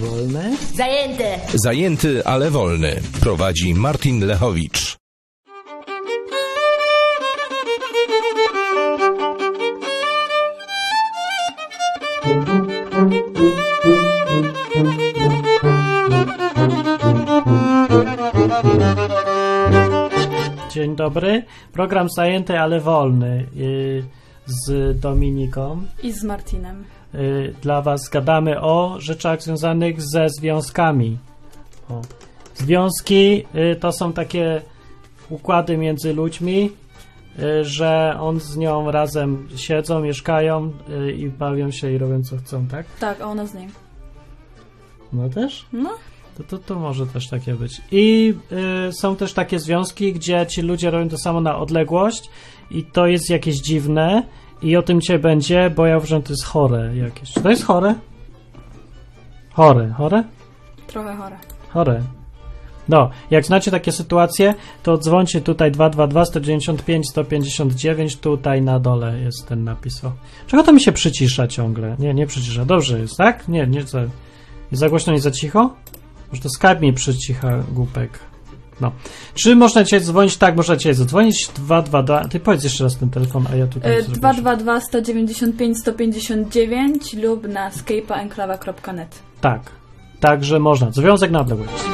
[0.00, 0.56] Wolne?
[0.74, 1.40] Zajęte!
[1.54, 3.00] Zajęty, ale wolny.
[3.20, 4.96] Prowadzi Martin Lechowicz.
[20.70, 21.42] Dzień dobry.
[21.72, 23.46] Program zajęty, ale wolny.
[23.54, 24.04] yy,
[24.46, 25.82] Z Dominiką.
[26.02, 26.84] I z Martinem.
[27.14, 31.18] Yy, Dla Was gadamy o rzeczach związanych ze związkami.
[31.90, 32.02] O.
[32.54, 34.62] Związki yy, to są takie
[35.30, 36.70] układy między ludźmi,
[37.38, 40.72] yy, że on z nią razem siedzą, mieszkają
[41.16, 42.86] i bawią się i robią co chcą, tak?
[43.00, 43.70] Tak, a ona z nim.
[45.12, 45.66] No też?
[45.72, 45.90] No,
[46.36, 47.80] To, to, to może też takie być.
[47.92, 48.34] I
[48.88, 52.30] y, są też takie związki, gdzie ci ludzie robią to samo na odległość
[52.70, 54.22] i to jest jakieś dziwne
[54.64, 57.32] i o tym cię będzie, bo ja uważam, że to jest chore jakieś.
[57.32, 57.94] Czy to jest chore?
[59.52, 60.24] Chore, chore?
[60.86, 61.36] trochę chore.
[61.68, 62.02] Chore.
[62.88, 69.48] No, jak znacie takie sytuacje, to dzwońcie tutaj 222 195 159, tutaj na dole jest
[69.48, 70.04] ten napis.
[70.04, 70.12] O.
[70.46, 71.96] Czego to mi się przycisza ciągle?
[71.98, 72.64] Nie, nie przycisza.
[72.64, 73.48] Dobrze jest, tak?
[73.48, 74.00] Nie, nie za,
[74.72, 75.74] za głośno, nie za cicho?
[76.30, 78.18] Może to Skype mi przycicha głupek.
[78.80, 78.92] No.
[79.34, 80.36] Czy można cię dzwonić?
[80.36, 81.48] Tak, można cię zadzwonić.
[81.54, 82.28] 222.
[82.28, 83.98] Ty powiedz jeszcze raz ten telefon, a ja tutaj.
[83.98, 89.22] E, zrobię 222 195 159 lub na skypeaenklawa.net.
[89.40, 89.60] Tak.
[90.20, 90.90] Także można.
[90.90, 91.84] Związek na odległość.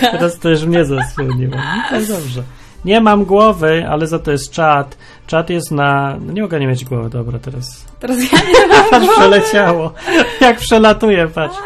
[0.00, 1.56] Teraz to już mnie zasłoniło.
[1.92, 2.42] No dobrze.
[2.84, 4.96] Nie mam głowy, ale za to jest czat.
[5.26, 6.16] Czat jest na.
[6.20, 7.84] No nie mogę nie mieć głowy, dobra, teraz.
[8.00, 9.92] Teraz ja nie mam Patrz, przeleciało.
[10.40, 11.56] Jak przelatuje, patrz.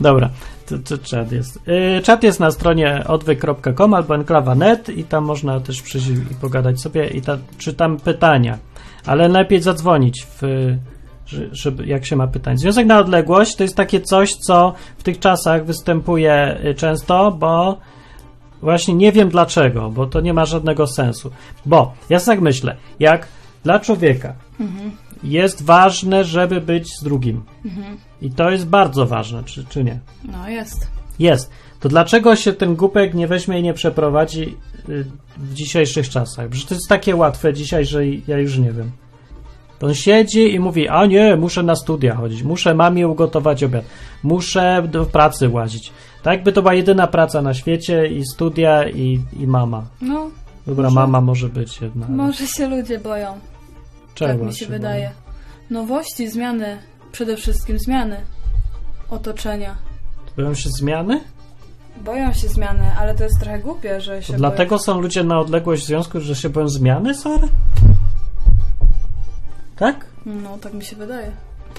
[0.00, 0.30] Dobra,
[1.02, 1.58] czat jest.
[1.66, 6.80] Yy, czat jest na stronie odwyk.com albo enklawa.net i tam można też przyjść i pogadać
[6.80, 8.58] sobie i ta, czytam pytania.
[9.06, 10.74] Ale lepiej zadzwonić, w,
[11.52, 12.58] żeby, jak się ma pytań.
[12.58, 17.78] Związek na odległość to jest takie coś, co w tych czasach występuje y, często, bo
[18.62, 21.30] Właśnie nie wiem dlaczego, bo to nie ma żadnego sensu.
[21.66, 23.28] Bo ja tak myślę, jak
[23.64, 24.34] dla człowieka
[25.22, 27.42] jest ważne, żeby być z drugim.
[28.22, 29.98] I to jest bardzo ważne, czy, czy nie?
[30.24, 30.86] No jest.
[31.18, 31.50] Jest.
[31.80, 34.56] To dlaczego się ten głupek nie weźmie i nie przeprowadzi
[34.88, 35.04] y,
[35.36, 36.48] w dzisiejszych czasach?
[36.48, 38.90] Przecież to jest takie łatwe dzisiaj, że ja już nie wiem.
[39.82, 43.84] On siedzi i mówi, a nie, muszę na studia chodzić, muszę mamie ugotować obiad,
[44.22, 45.92] muszę do pracy łazić.
[46.22, 49.82] Tak jakby to była jedyna praca na świecie i studia i, i mama.
[50.02, 50.30] No,
[50.66, 52.06] Dobra, Może- mama może być jedna.
[52.08, 53.38] może się ludzie boją.
[54.14, 55.10] czego tak mi się wydaje.
[55.70, 56.78] Nowości, zmiany.
[57.12, 58.16] Przede wszystkim zmiany.
[59.10, 59.76] Otoczenia.
[60.36, 61.20] Boją się zmiany?
[62.04, 65.40] Boją się zmiany, ale to jest trochę głupie, że się To dlatego są ludzie na
[65.40, 67.48] odległość w związku, że się boją zmiany, sorry?
[69.82, 70.06] Tak?
[70.26, 71.30] No, tak mi się wydaje.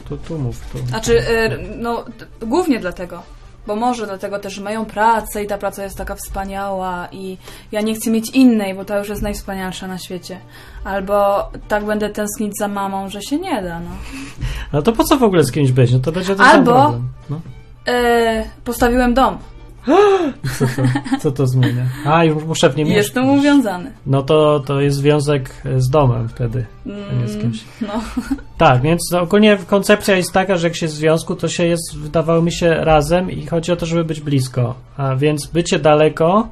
[0.10, 0.78] Tu, tu mów, tu.
[0.78, 2.06] Znaczy, y, no,
[2.42, 3.24] głównie dlatego.
[3.68, 7.38] Bo może dlatego też, że mają pracę i ta praca jest taka wspaniała i
[7.72, 10.40] ja nie chcę mieć innej, bo ta już jest najwspanialsza na świecie.
[10.84, 13.90] Albo tak będę tęsknić za mamą, że się nie da, no.
[14.74, 15.92] No to po co w ogóle z kimś być?
[15.94, 17.10] No to będzie ten Albo- sam problem.
[17.30, 17.42] No.
[17.88, 19.38] E, postawiłem dom
[20.60, 20.82] Co, to,
[21.20, 21.86] co to zmienia?
[22.06, 23.06] A, już muszę w nim mieszkać.
[23.06, 23.92] jestem uwiązany.
[24.06, 27.64] No to, to jest związek z domem wtedy, a nie z kimś.
[27.82, 27.88] No,
[28.58, 32.42] Tak, więc ogólnie koncepcja jest taka, że jak się w związku, to się jest, wydawało
[32.42, 34.76] mi się, razem i chodzi o to, żeby być blisko.
[34.98, 36.48] A więc bycie daleko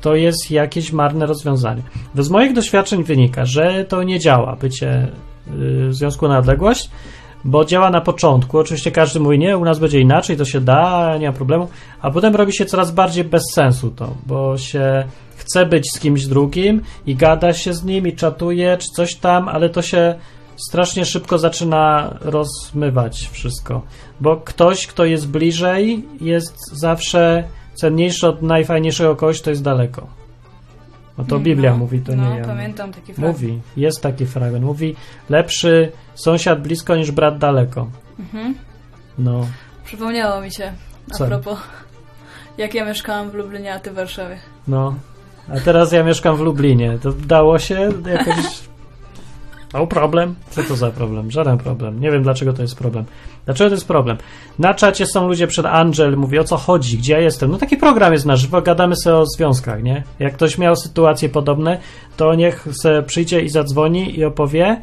[0.00, 1.82] to jest jakieś marne rozwiązanie.
[2.18, 5.08] Z moich doświadczeń wynika, że to nie działa, bycie y,
[5.88, 6.90] w związku na odległość,
[7.46, 8.58] bo działa na początku.
[8.58, 11.68] Oczywiście każdy mówi, nie, u nas będzie inaczej, to się da, nie ma problemu,
[12.00, 15.04] a potem robi się coraz bardziej bez sensu to, bo się
[15.36, 19.48] chce być z kimś drugim i gada się z nim i czatuje, czy coś tam,
[19.48, 20.14] ale to się
[20.68, 23.82] strasznie szybko zaczyna rozmywać wszystko,
[24.20, 27.44] bo ktoś, kto jest bliżej, jest zawsze
[27.74, 30.25] cenniejszy od najfajniejszego kogoś, kto jest daleko.
[31.18, 32.44] No to Biblia no, mówi, to no, nie ja.
[32.44, 33.42] pamiętam taki fragment.
[33.42, 34.64] Mówi, jest taki fragment.
[34.64, 34.96] Mówi,
[35.30, 37.86] lepszy sąsiad blisko niż brat daleko.
[38.18, 38.54] Mhm.
[39.18, 39.46] No,
[39.84, 40.72] Przypomniało mi się,
[41.10, 41.26] a Co?
[41.26, 41.58] propos,
[42.58, 44.38] jak ja mieszkałam w Lublinie, a ty w Warszawie.
[44.68, 44.94] no.
[45.48, 46.98] A teraz ja mieszkam w Lublinie.
[47.02, 48.60] To dało się jakoś...
[49.74, 50.34] No problem.
[50.50, 51.30] Co to za problem?
[51.30, 52.00] Żaden problem.
[52.00, 53.04] Nie wiem, dlaczego to jest problem.
[53.44, 54.16] Dlaczego to jest problem?
[54.58, 57.50] Na czacie są ludzie przed Angel, mówi o co chodzi, gdzie ja jestem.
[57.50, 60.04] No taki program jest na żywo, gadamy sobie o związkach, nie?
[60.18, 61.78] Jak ktoś miał sytuacje podobne,
[62.16, 64.82] to niech se przyjdzie i zadzwoni i opowie,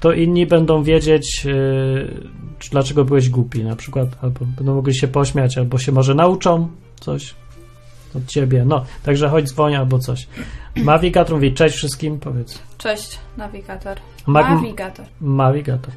[0.00, 2.30] to inni będą wiedzieć, yy,
[2.70, 6.68] dlaczego byłeś głupi na przykład, albo będą mogli się pośmiać, albo się może nauczą
[7.00, 7.34] coś
[8.16, 8.64] od ciebie.
[8.66, 10.26] No, także chodź dzwoń albo coś.
[10.76, 12.62] Nawigator mówi, cześć wszystkim, powiedz.
[12.78, 13.96] Cześć, nawigator.
[14.26, 15.06] Mag- Nawigator.
[15.20, 15.94] Nawigator.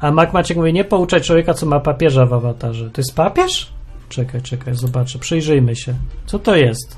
[0.00, 2.90] A Mac Maciek mówi, nie pouczaj człowieka, co ma papieża w awatarze.
[2.90, 3.72] To jest papież?
[4.08, 5.94] Czekaj, czekaj, zobaczę, przyjrzyjmy się.
[6.26, 6.96] Co to jest?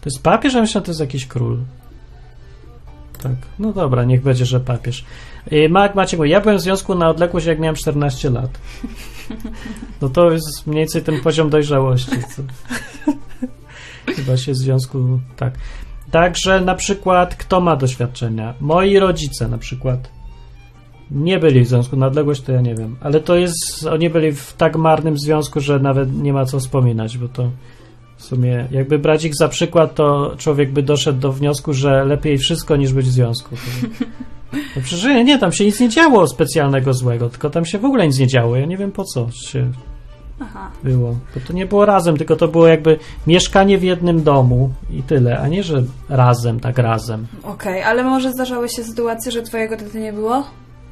[0.00, 1.58] To jest papież, a myślę, że to jest jakiś król.
[3.22, 5.04] Tak, no dobra, niech będzie, że papież.
[5.50, 8.50] I Mac Maciek mówi, ja byłem w związku na odległość, jak miałem 14 lat.
[10.02, 12.10] No to jest mniej więcej ten poziom dojrzałości.
[12.36, 12.42] Co?
[14.16, 15.54] Chyba się w związku, tak.
[16.10, 18.54] Także na przykład, kto ma doświadczenia?
[18.60, 20.10] Moi rodzice na przykład
[21.10, 22.96] nie byli w związku na odległość, to ja nie wiem.
[23.00, 27.18] Ale to jest, oni byli w tak marnym związku, że nawet nie ma co wspominać,
[27.18, 27.50] bo to
[28.16, 32.38] w sumie, jakby brać ich za przykład, to człowiek by doszedł do wniosku, że lepiej
[32.38, 33.56] wszystko niż być w związku.
[34.52, 38.06] No przecież nie, tam się nic nie działo specjalnego złego, tylko tam się w ogóle
[38.06, 38.56] nic nie działo.
[38.56, 39.72] Ja nie wiem po co się
[40.40, 40.70] Aha.
[40.84, 41.16] było.
[41.34, 45.38] Bo to nie było razem, tylko to było jakby mieszkanie w jednym domu i tyle,
[45.38, 47.26] a nie, że razem, tak razem.
[47.42, 50.44] Okej, ale może zdarzały się sytuacje, że twojego taty nie było?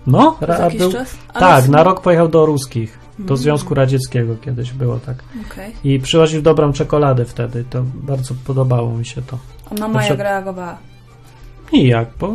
[0.07, 1.17] No, ra, jakiś był, czas?
[1.33, 3.37] Tak, na rok pojechał do ruskich, do Mm.
[3.37, 5.17] Związku Radzieckiego kiedyś było tak.
[5.51, 5.73] Okej.
[5.85, 9.39] I przywoził dobrą czekoladę wtedy, to bardzo podobało mi się to.
[9.71, 10.79] A mama Proszę- jak reagowała?
[11.73, 12.35] I jak, bo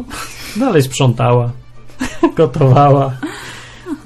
[0.56, 1.52] dalej sprzątała,
[2.36, 3.12] gotowała.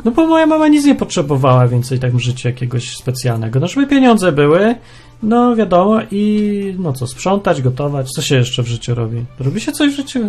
[0.05, 3.59] No bo moja mama nic nie potrzebowała więcej tak w życiu jakiegoś specjalnego.
[3.59, 4.75] No żeby pieniądze były,
[5.23, 9.25] no wiadomo i no co, sprzątać, gotować, co się jeszcze w życiu robi?
[9.39, 10.19] Robi się coś w życiu?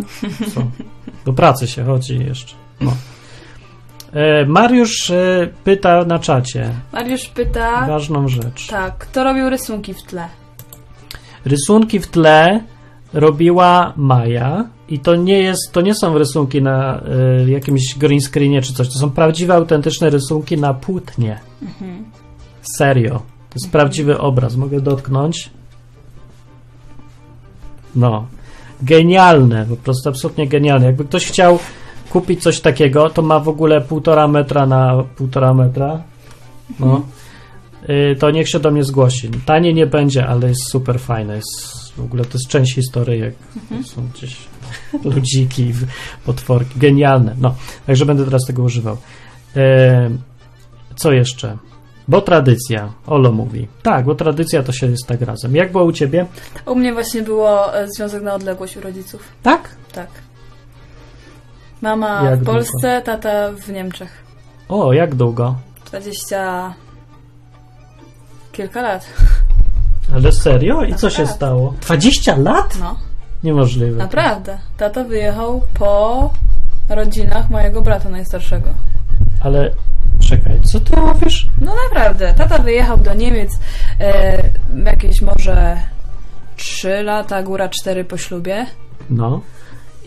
[0.54, 0.62] Co?
[1.24, 2.54] Do pracy się chodzi jeszcze.
[2.80, 2.96] No.
[4.12, 7.86] E, Mariusz e, pyta na czacie Mariusz pyta...
[7.86, 8.66] ważną rzecz.
[8.66, 10.28] Tak, kto robił rysunki w tle?
[11.44, 12.60] Rysunki w tle
[13.12, 17.00] robiła Maja i to nie jest, to nie są rysunki na
[17.46, 21.40] y, jakimś green screenie czy coś, to są prawdziwe, autentyczne rysunki na płótnie.
[22.78, 23.14] Serio.
[23.50, 24.56] To jest prawdziwy obraz.
[24.56, 25.50] Mogę dotknąć.
[27.94, 28.26] No.
[28.82, 30.86] Genialne, po prostu absolutnie genialne.
[30.86, 31.58] Jakby ktoś chciał
[32.10, 36.02] kupić coś takiego, to ma w ogóle półtora metra na półtora metra.
[36.80, 37.02] No.
[37.88, 39.30] Y, to niech się do mnie zgłosi.
[39.46, 41.36] Tanie nie będzie, ale jest super fajne.
[41.36, 43.34] Jest, w ogóle to jest część historyjek.
[43.68, 44.36] To są gdzieś
[45.14, 45.72] ludziki,
[46.26, 46.78] potworki.
[46.80, 47.34] Genialne.
[47.40, 47.54] No,
[47.86, 48.96] także będę teraz tego używał.
[49.56, 50.10] E,
[50.96, 51.56] co jeszcze?
[52.08, 52.92] Bo tradycja.
[53.06, 53.68] Olo mówi.
[53.82, 55.56] Tak, bo tradycja to się jest tak razem.
[55.56, 56.26] Jak było u ciebie?
[56.66, 59.22] U mnie właśnie było e, związek na odległość u rodziców.
[59.42, 59.68] Tak?
[59.92, 60.08] Tak.
[61.82, 62.52] Mama Jak w długo?
[62.52, 64.24] Polsce, tata w Niemczech.
[64.68, 65.54] O, jak długo?
[65.86, 66.74] 20...
[68.52, 69.06] kilka lat.
[70.14, 70.82] Ale serio?
[70.84, 71.74] I co się stało?
[71.82, 72.78] 20 lat?
[72.80, 72.96] No,
[73.44, 73.96] Niemożliwe.
[73.96, 74.58] naprawdę.
[74.76, 76.30] Tata wyjechał po
[76.88, 78.68] rodzinach mojego brata najstarszego.
[79.40, 79.70] Ale
[80.28, 81.48] czekaj, co ty mówisz?
[81.60, 82.34] No naprawdę.
[82.34, 83.50] Tata wyjechał do Niemiec
[84.00, 84.42] e,
[84.84, 85.76] jakieś może
[86.56, 88.66] 3 lata, góra 4 po ślubie.
[89.10, 89.40] No.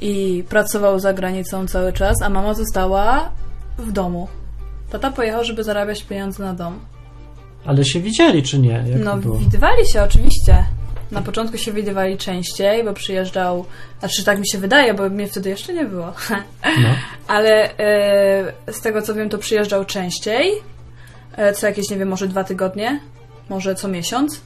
[0.02, 3.30] i pracował za granicą cały czas, a mama została
[3.78, 4.28] w domu.
[4.92, 6.80] Tata pojechał, żeby zarabiać pieniądze na dom.
[7.66, 8.84] Ale się widzieli, czy nie?
[8.88, 10.66] Jak no, widywali się oczywiście.
[11.12, 13.66] Na początku się widywali częściej, bo przyjeżdżał,
[14.00, 16.14] znaczy tak mi się wydaje, bo mnie wtedy jeszcze nie było.
[16.64, 16.96] No.
[17.36, 20.52] Ale e, z tego co wiem, to przyjeżdżał częściej.
[21.38, 23.00] E, co jakieś, nie wiem, może dwa tygodnie,
[23.50, 24.42] może co miesiąc.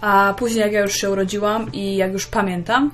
[0.00, 2.90] A później, jak ja już się urodziłam i jak już pamiętam,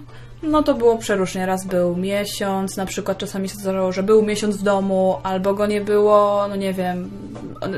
[0.50, 1.46] no to było przeróżnie.
[1.46, 5.66] Raz był miesiąc, na przykład czasami się zdarzało, że był miesiąc w domu, albo go
[5.66, 7.10] nie było, no nie wiem,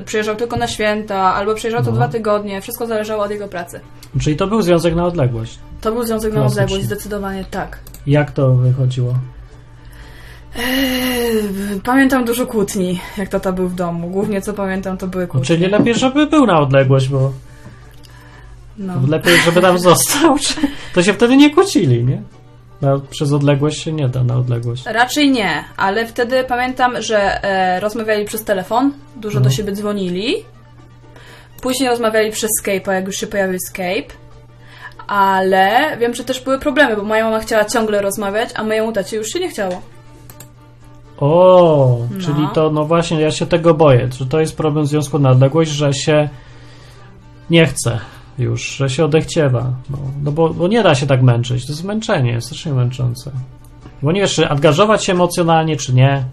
[0.04, 1.96] przyjeżdżał tylko na święta, albo przyjeżdżał to No.
[1.96, 2.60] dwa tygodnie.
[2.60, 3.80] Wszystko zależało od jego pracy.
[4.20, 5.58] Czyli to był związek na odległość.
[5.80, 6.62] To był związek na Klasycznie.
[6.64, 7.78] odległość, zdecydowanie tak.
[8.06, 9.14] Jak to wychodziło?
[10.58, 14.08] Eee, Pamiętam dużo kłótni, jak tata był w domu.
[14.10, 15.46] Głównie co pamiętam, to były No, kłótnie.
[15.46, 17.32] czyli lepiej, żeby był na odległość, bo
[18.78, 18.92] No.
[19.08, 20.36] lepiej, żeby tam został.
[20.94, 22.22] To się wtedy nie kłócili, nie?
[22.82, 24.86] No, przez odległość się nie da na odległość.
[24.86, 29.44] Raczej nie, ale wtedy pamiętam, że e, rozmawiali przez telefon, dużo No.
[29.44, 30.34] do siebie dzwonili.
[31.62, 34.14] Później rozmawiali przez Skype'a, jak już się pojawił Skype.
[35.06, 39.16] Ale wiem, że też były problemy, bo moja mama chciała ciągle rozmawiać, a mojemu tacie
[39.16, 39.82] już się nie chciało.
[41.18, 42.20] O, No.
[42.20, 45.30] czyli to, no właśnie, ja się tego boję, że to jest problem w związku na
[45.30, 46.28] odległość, że się
[47.50, 47.98] nie chce
[48.38, 49.72] już, że się odechciewa.
[49.90, 53.30] No, no bo, bo nie da się tak męczyć, to jest męczenie, jest strasznie męczące.
[54.02, 56.24] Bo nie wiesz, czy angażować się emocjonalnie, czy nie.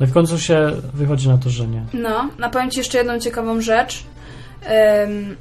[0.00, 1.82] No w końcu się wychodzi na to, że nie.
[1.94, 4.04] No, napowiem Ci jeszcze jedną ciekawą rzecz.
[4.62, 5.36] Em,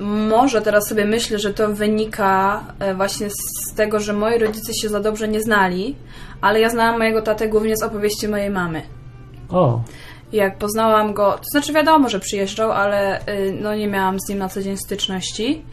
[0.00, 4.88] może teraz sobie myślę, że to wynika e, właśnie z tego, że moi rodzice się
[4.88, 5.96] za dobrze nie znali,
[6.40, 8.82] ale ja znałam mojego tatę głównie z opowieści mojej mamy.
[9.50, 9.82] O,
[10.32, 14.38] Jak poznałam go, to znaczy wiadomo, że przyjeżdżał, ale y, no nie miałam z nim
[14.38, 15.64] na co dzień styczności.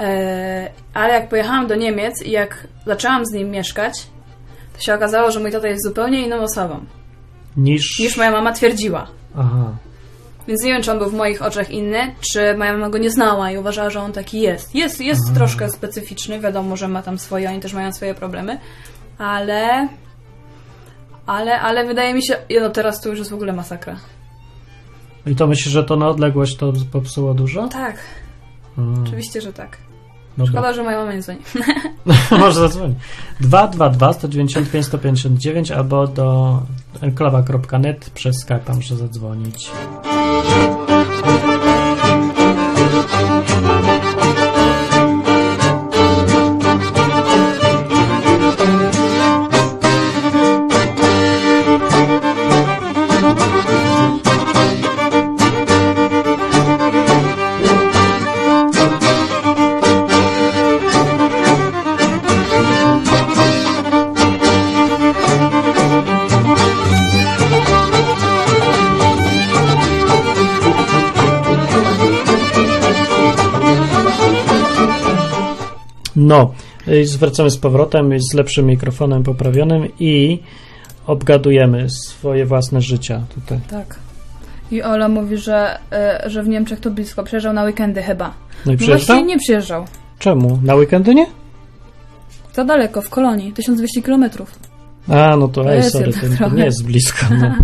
[0.00, 4.06] E, Ale jak pojechałam do Niemiec i jak zaczęłam z nim mieszkać,
[4.76, 6.80] to się okazało, że mój tata jest zupełnie inną osobą
[7.56, 7.98] niż...
[7.98, 9.06] niż moja mama twierdziła.
[9.38, 9.76] Aha.
[10.48, 13.10] Więc nie wiem, czy on był w moich oczach inny, czy moja mama go nie
[13.10, 14.74] znała i uważała, że on taki jest.
[14.74, 18.58] Jest, jest troszkę specyficzny, wiadomo, że ma tam swoje, oni też mają swoje problemy,
[19.18, 19.88] ale...
[21.28, 23.96] Ale, ale wydaje mi się, no teraz to już jest w ogóle masakra.
[25.26, 27.68] I to myślisz, że to na odległość to popsuło dużo?
[27.68, 27.96] Tak,
[28.78, 29.76] Mm, oczywiście, że tak.
[30.38, 30.52] dobra.
[30.52, 31.38] Szkoda, że moja mama nie dzwoni.
[32.30, 32.98] Może zadzwonić.
[33.40, 36.60] 222 195 159 albo do
[37.00, 39.70] enklawa.net przez Skype'a muszę zadzwonić.
[77.04, 80.42] Zwracamy z powrotem z lepszym mikrofonem poprawionym i
[81.06, 83.58] obgadujemy swoje własne życia tutaj.
[83.70, 83.98] Tak.
[84.70, 87.22] I Ola mówi, że, e, że w Niemczech to blisko.
[87.24, 88.34] Przyjeżdżał na weekendy chyba.
[88.66, 89.84] No i No właśnie nie przyjeżdżał.
[90.18, 90.60] Czemu?
[90.62, 91.26] Na weekendy nie?
[92.52, 93.52] Za daleko, w kolonii.
[93.52, 94.58] 1200 kilometrów.
[95.08, 97.26] A, no to, To ej, sorry, to, nie jest blisko.
[97.40, 97.54] No.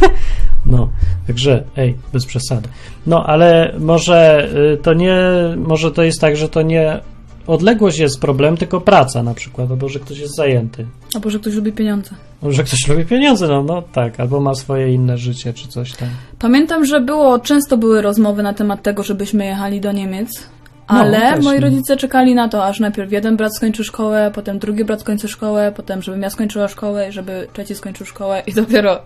[0.76, 0.88] no,
[1.26, 2.68] także, ej, bez przesady.
[3.06, 5.16] No, ale może y, to nie,
[5.56, 7.00] może to jest tak, że to nie
[7.48, 10.86] odległość jest problem, tylko praca na przykład, albo że ktoś jest zajęty.
[11.14, 12.10] Albo że ktoś lubi pieniądze.
[12.42, 15.92] Albo że ktoś lubi pieniądze, no, no tak, albo ma swoje inne życie, czy coś
[15.92, 16.08] tam.
[16.38, 20.28] Pamiętam, że było, często były rozmowy na temat tego, żebyśmy jechali do Niemiec.
[20.90, 21.60] No, Ale też, moi no.
[21.60, 25.72] rodzice czekali na to, aż najpierw jeden brat skończy szkołę, potem drugi brat skończy szkołę,
[25.76, 29.00] potem żebym ja skończyła szkołę i żeby trzeci skończył szkołę i dopiero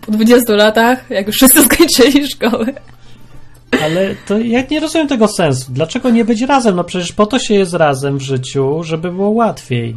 [0.00, 2.66] po 20 latach, jak już wszyscy skończyli szkołę.
[3.82, 5.66] Ale to ja nie rozumiem tego sensu.
[5.72, 6.76] Dlaczego nie być razem?
[6.76, 9.96] No przecież po to się jest razem w życiu, żeby było łatwiej.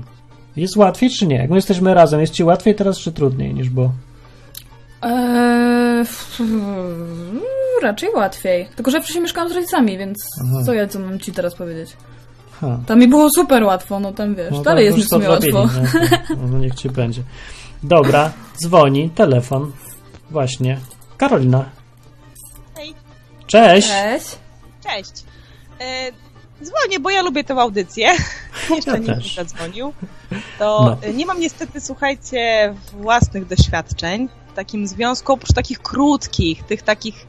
[0.55, 1.35] Jest łatwiej czy nie?
[1.35, 3.91] Jak my jesteśmy razem, jest ci łatwiej teraz czy trudniej niż było?
[5.01, 6.39] Eee, f-
[7.83, 8.67] raczej łatwiej.
[8.75, 10.63] Tylko, że wcześniej mieszkałam z rodzicami, więc Aha.
[10.65, 11.89] co ja co mam ci teraz powiedzieć?
[12.61, 12.79] Ha.
[12.87, 15.29] Tam mi było super łatwo, no tam wiesz, No, dalej to jest mi w sumie
[15.29, 15.69] łatwo.
[16.37, 17.21] No, no niech ci będzie.
[17.83, 18.31] Dobra,
[18.63, 19.71] dzwoni, telefon.
[20.31, 20.77] Właśnie.
[21.17, 21.65] Karolina.
[23.47, 23.87] Cześć.
[23.87, 24.25] Cześć.
[24.83, 25.11] Cześć.
[25.79, 26.11] E,
[26.63, 28.07] dzwonię, bo ja lubię tę audycję.
[28.75, 29.25] Jeszcze Ja nikt też.
[29.37, 29.93] nie zadzwonił.
[30.59, 31.11] To No.
[31.13, 37.27] nie mam niestety, słuchajcie, własnych doświadczeń w takim związku, oprócz takich krótkich, tych takich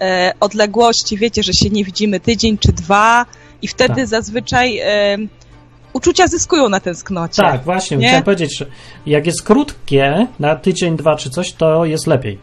[0.00, 3.26] e, odległości, wiecie, że się nie widzimy tydzień czy dwa
[3.62, 4.06] i wtedy Tak.
[4.06, 5.16] zazwyczaj e,
[5.92, 7.42] uczucia zyskują na tęsknocie.
[7.42, 8.06] Tak, właśnie, Nie?
[8.06, 8.66] chciałem powiedzieć, że
[9.06, 12.38] jak jest krótkie, na tydzień, dwa czy coś, to jest lepiej.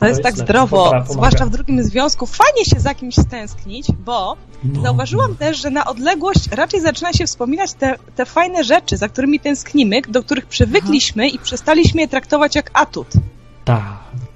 [0.00, 2.26] To jest tak zdrowo, pomaga, zwłaszcza w drugim związku.
[2.26, 4.82] Fajnie się za kimś stęsknić, bo No.
[4.82, 9.40] Zauważyłam też, że na odległość raczej zaczyna się wspominać te, te fajne rzeczy, za którymi
[9.40, 13.08] tęsknimy, do których przywykliśmy i przestaliśmy je traktować jak atut
[13.64, 13.82] Tak.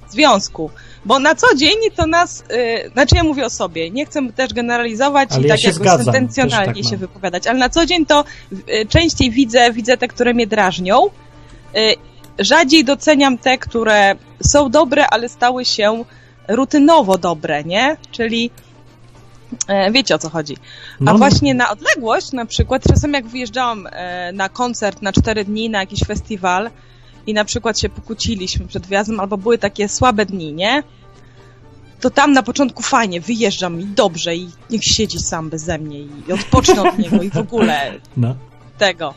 [0.09, 0.69] związku.
[1.05, 4.53] Bo na co dzień to nas, yy, znaczy ja mówię o sobie, nie chcę też
[4.53, 8.23] generalizować Ale i ja tak zgadzam, sentencjonalnie tak się wypowiadać, ale na co dzień to
[8.51, 11.09] yy, częściej widzę, widzę te, które mnie drażnią.
[12.41, 16.03] Rzadziej doceniam te, które są dobre, ale stały się
[16.47, 17.97] rutynowo dobre, nie?
[18.11, 18.51] Czyli
[19.67, 20.55] e, wiecie o co chodzi.
[20.57, 21.17] A No, no.
[21.17, 25.79] właśnie na odległość, na przykład, czasem jak wyjeżdżałam e, na koncert na cztery dni, na
[25.79, 26.69] jakiś festiwal
[27.27, 30.83] i na przykład się pokłóciliśmy przed wjazdem, albo były takie słabe dni, nie?
[32.01, 36.33] To tam na początku fajnie, wyjeżdżam i dobrze, i niech siedzi sam beze mnie i
[36.33, 38.35] odpocznę od niego i w ogóle No.
[38.77, 39.13] tego,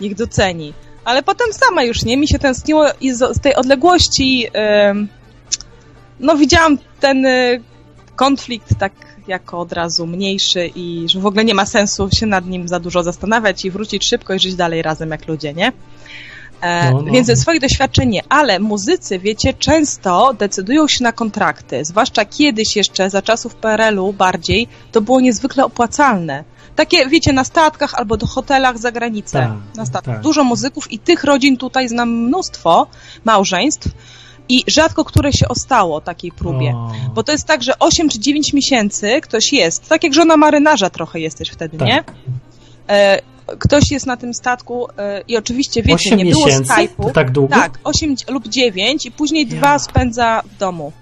[0.00, 0.72] niech doceni.
[1.08, 4.46] Ale potem sama już nie, mi się tęskniło i z, tej odległości
[6.20, 7.62] no widziałam ten y,
[8.16, 8.92] konflikt tak
[9.28, 12.80] jako od razu mniejszy i że w ogóle nie ma sensu się nad nim za
[12.80, 15.72] dużo zastanawiać i wrócić szybko i żyć dalej razem jak ludzie, nie?
[16.60, 17.12] E, No, no.
[17.12, 22.76] Więc ze swoich doświadczeń nie, ale muzycy, wiecie, często decydują się na kontrakty, zwłaszcza kiedyś
[22.76, 26.44] jeszcze, za czasów PRL-u bardziej, to było niezwykle opłacalne.
[26.76, 29.38] Takie, wiecie, na statkach albo do hotelach za granicę.
[29.38, 30.14] Tak, na statkach.
[30.14, 30.22] tak.
[30.22, 32.86] Dużo muzyków i tych rodzin tutaj znam mnóstwo,
[33.24, 33.88] małżeństw,
[34.48, 36.70] i rzadko które się ostało takiej próbie.
[36.74, 36.92] O.
[37.14, 40.90] Bo to jest tak, że 8 czy 9 miesięcy ktoś jest, tak jak żona marynarza
[40.90, 41.88] trochę jesteś wtedy, Tak.
[41.88, 42.04] nie?
[43.58, 46.46] Ktoś jest na tym statku e, i oczywiście, wiecie, nie było?
[46.46, 47.12] Skype'u.
[47.12, 47.54] Tak długo?
[47.54, 49.56] Tak, 8 lub 9 i później Ja.
[49.56, 50.92] dwa spędza w domu.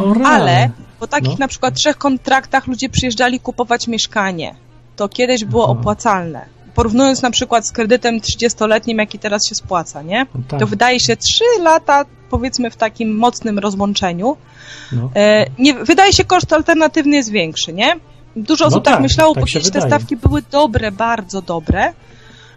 [0.00, 0.14] O.
[0.26, 1.36] Ale po takich No.
[1.38, 4.54] na przykład trzech kontraktach ludzie przyjeżdżali kupować mieszkanie.
[4.96, 6.46] To kiedyś było opłacalne.
[6.74, 10.26] Porównując na przykład z kredytem 30-letnim, jaki teraz się spłaca, nie?
[10.34, 10.60] No tak.
[10.60, 14.36] To wydaje się 3 lata, powiedzmy, w takim mocnym rozłączeniu.
[14.92, 15.10] No.
[15.16, 17.96] E, nie, wydaje się, koszt alternatywny jest większy, nie?
[18.36, 21.92] Dużo No osób tak, tak, myślało, tak bo kiedyś te stawki były dobre, bardzo dobre.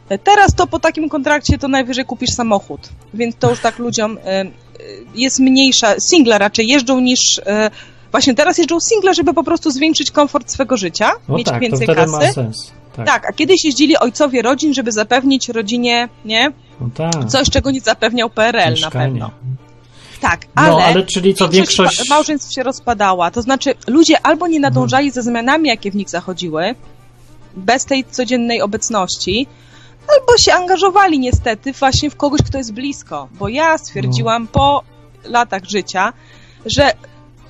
[0.09, 4.17] E, Teraz to po takim kontrakcie to najwyżej kupisz samochód, więc to już tak ludziom
[4.17, 4.45] e, e,
[5.15, 5.99] jest mniejsza.
[5.99, 7.41] Single raczej jeżdżą niż.
[8.11, 11.59] Właśnie teraz jeżdżą single, żeby po prostu zwiększyć komfort swego życia, No mieć tak, to
[11.59, 12.11] więcej wtedy kasy.
[12.11, 12.71] ma sens.
[12.95, 13.05] Tak.
[13.05, 16.51] Tak, a kiedyś jeździli ojcowie rodzin, żeby zapewnić rodzinie, nie?
[16.81, 17.25] No tak.
[17.25, 18.91] Coś, czego nie zapewniał PRL na Mieszkanie.
[19.11, 19.31] pewno.
[20.21, 22.09] Tak, ale, No, ale czyli co większość...
[22.09, 23.31] ma- małżeństw się rozpadała.
[23.31, 26.75] To znaczy, ludzie albo nie nadążali ze zmianami, jakie w nich zachodziły,
[27.55, 29.47] bez tej codziennej obecności,
[30.07, 33.27] albo się angażowali niestety właśnie w kogoś, kto jest blisko.
[33.31, 34.49] Bo ja stwierdziłam No.
[34.51, 34.83] po
[35.29, 36.13] latach życia,
[36.65, 36.91] że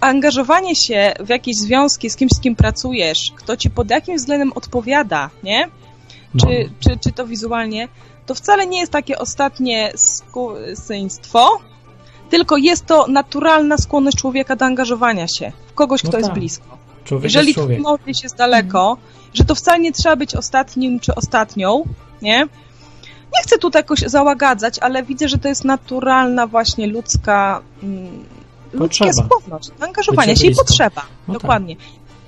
[0.01, 4.51] angażowanie się w jakieś związki z kimś, z kim pracujesz, kto ci pod jakimś względem
[4.55, 5.67] odpowiada, nie?
[6.33, 6.45] No.
[6.47, 7.87] czy, czy, czy to wizualnie,
[8.25, 11.59] to wcale nie jest takie ostatnie skurwysyństwo,
[12.27, 16.39] tylko jest to naturalna skłonność człowieka do angażowania się w kogoś, No kto jest tak.
[16.39, 16.77] blisko.
[17.03, 18.23] Człowiek Jeżeli jest człowiek.
[18.23, 18.97] jest daleko,
[19.33, 21.83] że to wcale nie trzeba być ostatnim czy ostatnią,
[22.21, 22.47] nie?
[23.35, 28.23] Nie chcę tutaj jakoś załagadzać, ale widzę, że to jest naturalna właśnie ludzka mm,
[28.73, 29.13] ludzka Potrzeba.
[29.27, 31.01] skłonność, angażowania Bycie się i potrzeba.
[31.27, 31.41] No tak.
[31.41, 31.75] Dokładnie.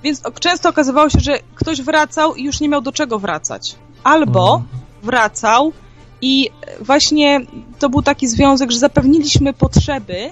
[0.04, 3.76] Więc o- często okazywało się, że ktoś wracał i już nie miał do czego wracać.
[4.04, 4.82] Albo Mhm.
[5.04, 5.74] wracał
[6.22, 6.50] i
[6.82, 7.40] właśnie
[7.80, 10.30] to był taki związek, że zapewniliśmy potrzeby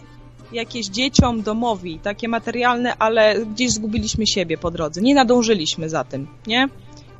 [0.51, 5.01] jakieś dzieciom, domowi, takie materialne, ale gdzieś zgubiliśmy siebie po drodze.
[5.01, 6.69] Nie nadążyliśmy za tym, nie?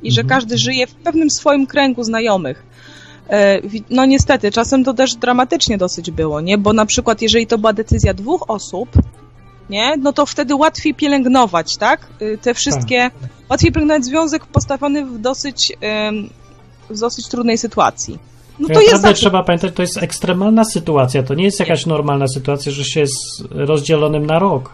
[0.02, 0.40] I że Mhm.
[0.40, 2.62] każdy żyje w pewnym swoim kręgu znajomych.
[3.30, 3.60] E,
[3.90, 6.58] No niestety, czasem to też dramatycznie dosyć było, nie?
[6.58, 8.88] Bo na przykład jeżeli to była decyzja dwóch osób,
[9.70, 9.96] nie?
[9.96, 12.06] No to wtedy łatwiej pielęgnować, tak?
[12.22, 13.10] Y, Te wszystkie,
[13.50, 15.72] łatwiej pielęgnować związek postawiony w dosyć,
[16.90, 18.18] w dosyć trudnej sytuacji.
[18.60, 21.22] No to Tak jest naprawdę zawsze trzeba pamiętać, to jest ekstremalna sytuacja.
[21.22, 23.16] To nie jest jakaś normalna sytuacja, że się jest
[23.50, 24.70] rozdzielonym na rok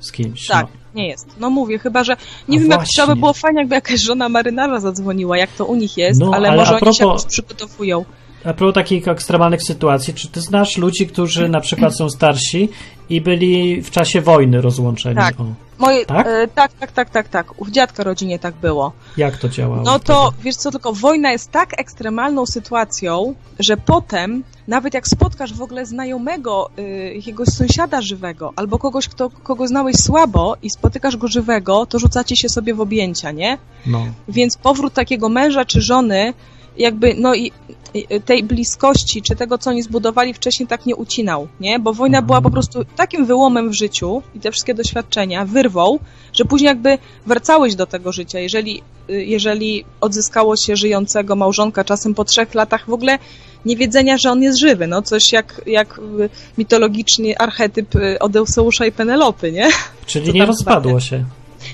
[0.00, 0.46] z kimś.
[0.46, 1.00] Tak, No.
[1.00, 1.26] nie jest.
[1.40, 2.16] No mówię, chyba, że
[2.48, 2.92] nie wiem, jak właśnie.
[2.94, 6.30] trzeba by było fajnie, jakby jakaś żona marynarza zadzwoniła, jak to u nich jest, No,
[6.34, 8.04] ale, ale może a oni się propos- jakoś przygotowują.
[8.44, 12.68] A propos takich ekstremalnych sytuacji, czy ty znasz ludzi, którzy na przykład są starsi
[13.08, 15.16] i byli w czasie wojny rozłączeni?
[15.16, 15.34] Tak.
[15.78, 16.26] Moje, Tak?
[16.26, 17.60] e, tak, tak, tak, tak, tak.
[17.60, 18.92] U dziadka rodzinie tak było.
[19.16, 19.82] jak to działało?
[19.82, 25.54] No to, wiesz co, tylko wojna jest tak ekstremalną sytuacją, że potem, nawet jak spotkasz
[25.54, 31.16] w ogóle znajomego, y, jakiegoś sąsiada żywego, albo kogoś, kto, kogo znałeś słabo i spotykasz
[31.16, 33.58] go żywego, to rzucacie się sobie w objęcia, nie?
[33.86, 34.06] No.
[34.28, 36.34] Więc powrót takiego męża czy żony,
[36.78, 37.52] jakby, no i
[37.94, 41.78] i tej bliskości, czy tego, co oni zbudowali wcześniej, tak nie ucinał, nie?
[41.78, 42.26] Bo wojna Mhm.
[42.26, 45.98] była po prostu takim wyłomem w życiu i te wszystkie doświadczenia, wyrwą,
[46.32, 48.38] że później jakby wracałeś do tego życia.
[48.40, 53.18] Jeżeli, y, jeżeli odzyskało się żyjącego małżonka czasem po trzech latach w ogóle
[53.64, 58.92] niewiedzenia, że on jest żywy, no coś jak, jak y, mitologiczny archetyp y, Odeuseusza i
[58.92, 59.68] Penelopy, nie?
[60.06, 61.24] Czyli nie rozpadło się.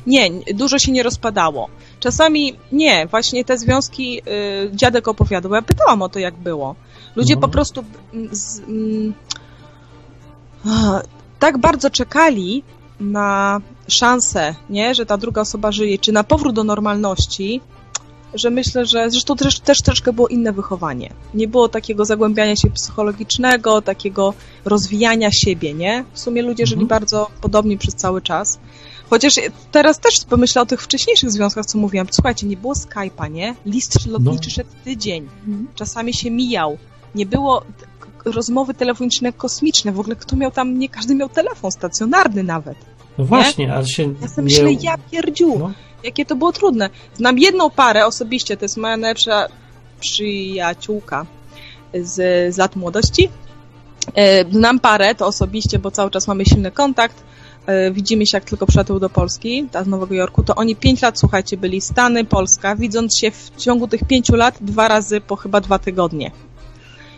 [0.07, 1.69] Nie, dużo się nie rozpadało.
[2.03, 5.55] Czasami nie, właśnie te związki y, dziadek opowiadał.
[5.55, 6.75] Ja pytałam o to, jak było.
[7.17, 7.41] Ludzie No.
[7.41, 7.85] po prostu
[8.15, 9.15] mm, z, mm,
[11.38, 12.62] tak bardzo czekali
[13.01, 17.61] na szansę, nie, że ta druga osoba żyje, czy na powrót do normalności,
[18.35, 21.12] że myślę, że zresztą też, też troszkę było inne wychowanie.
[21.35, 24.35] Nie było takiego zagłębiania się psychologicznego, takiego
[24.65, 26.05] rozwijania siebie, nie?
[26.12, 27.01] W sumie ludzie żyli Mhm.
[27.01, 28.59] bardzo podobnie przez cały czas.
[29.11, 29.35] Chociaż
[29.73, 32.07] teraz też pomyślę o tych wcześniejszych związkach, co mówiłam.
[32.11, 33.55] Słuchajcie, nie było Skype'a, nie?
[33.67, 34.55] List lotniczy No.
[34.55, 35.29] szedł tydzień.
[35.75, 36.79] Czasami się mijał.
[37.15, 37.62] Nie było
[38.25, 39.93] rozmowy telefoniczne kosmiczne.
[39.93, 42.77] W ogóle kto miał tam, nie każdy miał telefon stacjonarny nawet.
[43.19, 44.62] No właśnie, ale się Ja sobie nie...
[44.65, 45.73] myślę, ja pierdziu, No.
[46.05, 46.91] jakie to było trudne.
[47.17, 49.49] Znam jedną parę osobiście, to jest moja najlepsza
[50.01, 51.27] przyjaciółka
[52.03, 52.15] z,
[52.55, 53.29] z lat młodości.
[54.15, 57.17] E, Znam parę, to osobiście, bo cały czas mamy silny kontakt.
[57.66, 61.03] E, Widzimy się jak tylko przyjaciół do Polski, ta z Nowego Jorku, to oni pięć
[61.03, 65.37] lat, słuchajcie, byli Stany, Polska, widząc się w ciągu tych pięciu lat dwa razy po
[65.37, 66.31] chyba dwa tygodnie.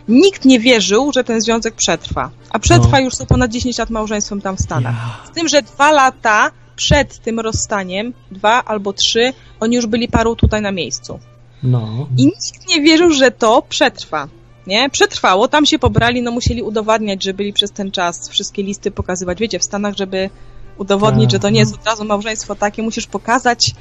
[0.07, 2.29] Nikt nie wierzył, że ten związek przetrwa.
[2.49, 3.03] A przetrwa No.
[3.03, 4.95] już są ponad 10 lat małżeństwem tam w Stanach.
[5.31, 10.35] Z tym, że dwa lata przed tym rozstaniem, dwa albo trzy, oni już byli parą
[10.35, 11.19] tutaj na miejscu.
[11.63, 12.07] No.
[12.17, 14.27] I nikt nie wierzył, że to przetrwa.
[14.67, 14.89] Nie?
[14.89, 19.39] Przetrwało, tam się pobrali, no musieli udowadniać, że byli przez ten czas, wszystkie listy pokazywać.
[19.39, 20.29] Wiecie, w Stanach, żeby
[20.77, 21.77] udowodnić, Tak, że to nie jest no.
[21.81, 23.71] od razu małżeństwo takie, musisz pokazać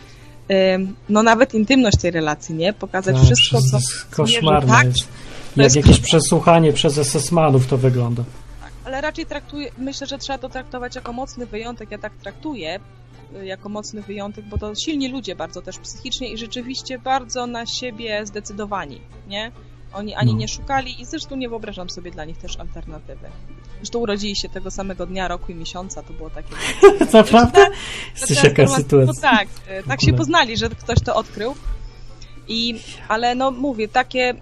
[1.08, 2.72] no nawet intymność tej relacji, nie?
[2.72, 3.76] Pokazać Tak, wszystko, co...
[3.76, 5.08] jest koszmarne tak, jest.
[5.56, 8.24] Jak jest jakieś przesłuchanie przez SS-manów to wygląda.
[8.84, 11.90] Ale raczej traktuję, myślę, że trzeba to traktować jako mocny wyjątek.
[11.90, 12.80] Ja tak traktuję
[13.36, 17.66] y, jako mocny wyjątek, bo to silni ludzie bardzo też psychicznie i rzeczywiście bardzo na
[17.66, 19.52] siebie zdecydowani, nie?
[19.94, 20.38] Oni ani No.
[20.38, 23.28] nie szukali i zresztą nie wyobrażam sobie dla nich też alternatywy.
[23.76, 26.54] Zresztą urodzili się tego samego dnia, roku i miesiąca, to było takie...
[27.12, 27.66] Naprawdę?
[28.14, 29.12] Jesteś jaka sytuacja.
[29.14, 29.48] No tak,
[29.80, 31.54] y, tak się poznali, że ktoś to odkrył.
[32.48, 34.34] I, ale no mówię, takie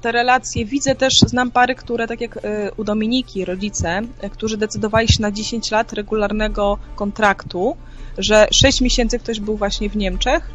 [0.00, 2.40] te relacje, widzę też, znam pary, które tak jak y,
[2.76, 7.76] u Dominiki, rodzice, y, którzy decydowali się na 10 lat regularnego kontraktu,
[8.18, 10.50] że 6 miesięcy ktoś był właśnie w Niemczech,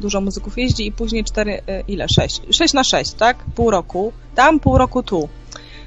[0.00, 2.06] dużo muzyków jeździ i później 4, ile?
[2.08, 2.40] 6?
[2.50, 3.36] 6 na 6, tak?
[3.54, 4.12] Pół roku.
[4.34, 5.28] Tam, pół roku tu.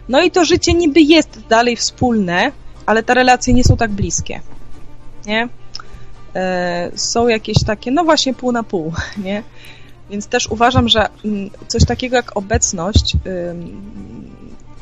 [0.10, 2.52] No i to życie niby jest dalej wspólne,
[2.86, 4.42] ale te relacje nie są tak bliskie.
[5.26, 5.50] Nie?
[6.36, 8.94] E, są jakieś takie, no właśnie pół na pół,
[9.26, 9.44] nie?
[10.10, 13.16] Więc też uważam, że mm, coś takiego jak obecność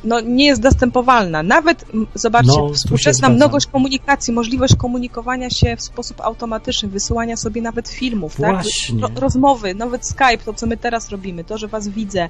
[0.06, 1.44] no, nie jest zastępowalna.
[1.44, 7.88] Nawet, zobaczcie, No, współczesna mnogość komunikacji, możliwość komunikowania się w sposób automatyczny, wysyłania sobie nawet
[7.89, 8.63] filmów, tak?
[9.02, 12.30] Ro- rozmowy, nawet Skype, to co my teraz robimy, to, że was widzę,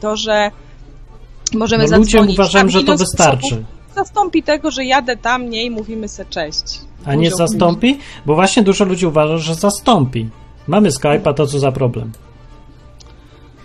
[0.00, 0.50] to, że
[1.54, 2.38] możemy No, ludzie zadzwonić.
[2.38, 3.64] uważają, a że to wystarczy.
[3.94, 6.80] Zastąpi tego, że jadę tam, nie i mówimy se cześć.
[7.04, 7.98] A nie zastąpi?
[8.26, 10.28] Bo właśnie dużo ludzi uważa, że zastąpi.
[10.66, 12.12] Mamy Skype'a, to co za problem?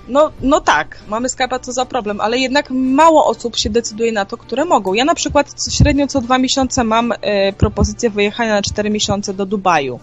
[0.08, 4.26] No, no tak, mamy Skype'a, co za problem, ale jednak mało osób się decyduje na
[4.26, 4.94] to, które mogą.
[4.94, 9.46] Ja na przykład średnio co dwa miesiące mam e, propozycję wyjechania na cztery miesiące do
[9.46, 10.00] Dubaju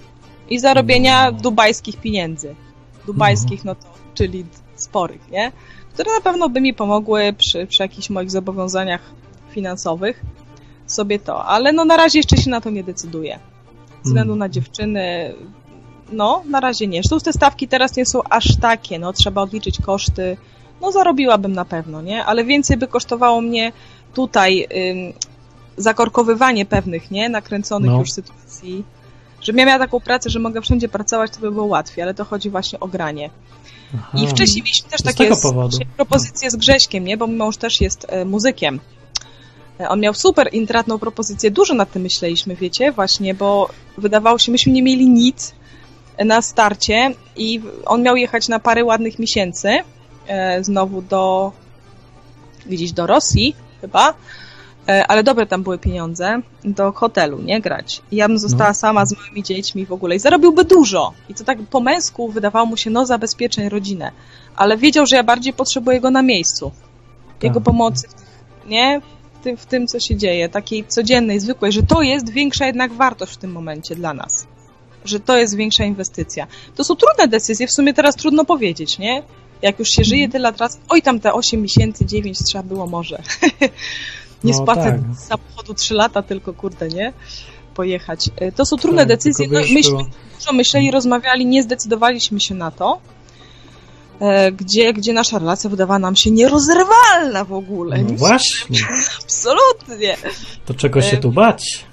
[0.50, 1.38] i zarobienia No.
[1.40, 2.54] dubajskich pieniędzy.
[3.06, 4.44] Dubajskich, no to, czyli
[4.76, 5.52] sporych, nie?
[5.94, 9.00] Które na pewno by mi pomogły przy, przy jakichś moich zobowiązaniach
[9.50, 10.20] finansowych
[10.86, 13.38] sobie to, ale no na razie jeszcze się na to nie decyduję.
[14.02, 14.38] Ze względu Mm.
[14.38, 15.34] na dziewczyny,
[16.12, 17.02] no, na razie nie.
[17.02, 20.36] Zresztą te stawki teraz nie są aż takie, no, trzeba odliczyć koszty.
[20.80, 22.24] No, zarobiłabym na pewno, nie?
[22.24, 23.72] Ale więcej by kosztowało mnie
[24.14, 25.12] tutaj ym,
[25.76, 27.28] zakorkowywanie pewnych, nie?
[27.28, 27.98] Nakręconych No.
[27.98, 28.84] już sytuacji.
[29.40, 32.24] Żebym ja miała taką pracę, że mogę wszędzie pracować, to by było łatwiej, ale to
[32.24, 33.30] chodzi właśnie o granie.
[33.94, 34.18] Aha.
[34.22, 37.16] I wcześniej mieliśmy też To z takie właśnie propozycje z Grześkiem, nie?
[37.16, 38.80] Bo mój mąż też jest e, muzykiem.
[39.80, 44.52] E, On miał super intratną propozycję, dużo nad tym myśleliśmy, wiecie, właśnie, bo wydawało się,
[44.52, 45.54] myśmy nie mieli nic
[46.18, 49.68] na starcie i on miał jechać na parę ładnych miesięcy
[50.26, 51.52] e, znowu do
[52.66, 54.14] gdzieś do Rosji chyba,
[54.88, 58.02] e, ale dobre tam były pieniądze, do hotelu, nie grać.
[58.10, 58.74] I ja bym została No.
[58.74, 61.12] sama z moimi dziećmi w ogóle i zarobiłby dużo.
[61.28, 64.12] I to tak po męsku wydawało mu się, no zabezpieczeń rodzinę,
[64.56, 66.70] ale wiedział, że ja bardziej potrzebuję go na miejscu.
[67.42, 67.64] Jego Tak.
[67.64, 68.08] pomocy,
[68.66, 69.00] nie?
[69.40, 72.92] W tym, w tym, co się dzieje, takiej codziennej, zwykłej, że to jest większa jednak
[72.92, 74.46] wartość w tym momencie dla nas.
[75.04, 76.46] Że to jest większa inwestycja.
[76.76, 79.22] To są trudne decyzje, w sumie teraz trudno powiedzieć, nie?
[79.62, 80.08] Jak już się Mhm.
[80.08, 83.22] żyje tyle lat oj tam te 8 miesięcy, 9 trzeba było może.
[84.44, 85.16] nie No spłacać tak.
[85.16, 87.12] z samochodu 3 lata, tylko kurde, nie?
[87.74, 88.30] Pojechać.
[88.42, 89.46] Y, To są trudne Tak, decyzje.
[89.50, 90.06] No, myśmy było-
[90.38, 93.00] dużo myśleli, rozmawiali, nie zdecydowaliśmy się na to.
[94.20, 97.98] e, Gdzie, gdzie nasza relacja wydawała nam się nierozerwalna w ogóle.
[98.02, 98.80] No właśnie.
[99.22, 100.16] Absolutnie.
[100.66, 101.84] To czego się Em, tu bać?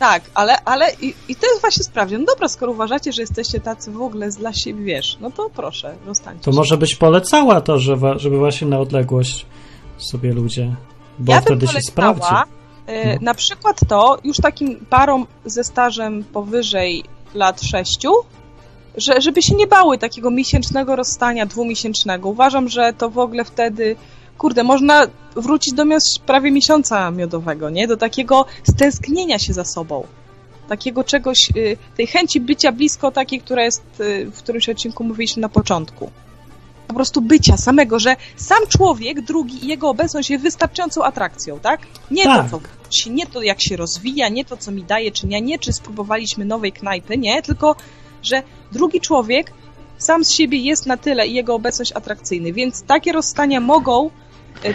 [0.00, 2.20] Tak, ale, ale i, i to jest właśnie sprawdzian.
[2.20, 5.94] No dobra, skoro uważacie, że jesteście tacy w ogóle dla siebie, wiesz, no to proszę,
[6.06, 6.44] zostańcie.
[6.44, 7.78] To może byś polecała to,
[8.16, 9.46] żeby właśnie na odległość
[9.98, 10.74] sobie ludzie,
[11.18, 12.26] bo ja wtedy się sprawdzi.
[12.86, 13.18] e, No.
[13.22, 18.12] Na przykład to już takim parom ze stażem powyżej lat sześciu,
[18.96, 22.28] że, żeby się nie bały takiego miesięcznego rozstania, dwumiesięcznego.
[22.28, 23.96] Uważam, że to w ogóle wtedy,
[24.40, 27.86] kurde, można wrócić do mios- prawie miesiąca miodowego, nie?
[27.88, 30.06] Do takiego stęsknienia się za sobą.
[30.68, 35.40] Takiego czegoś, y, tej chęci bycia blisko takiej, która jest, y, w którymś odcinku mówiliśmy
[35.42, 36.10] na początku.
[36.88, 41.80] Po prostu bycia samego, że sam człowiek, drugi i jego obecność jest wystarczającą atrakcją, tak?
[42.10, 42.50] Nie Tak.
[42.50, 45.40] to, co się, nie to, jak się rozwija, nie to, co mi daje, czy nie,
[45.40, 47.76] nie, czy spróbowaliśmy nowej knajpy, nie, tylko,
[48.22, 49.52] że drugi człowiek
[49.98, 54.10] sam z siebie jest na tyle i jego obecność atrakcyjny, więc takie rozstania mogą